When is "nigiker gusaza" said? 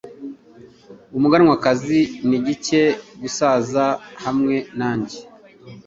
2.27-3.85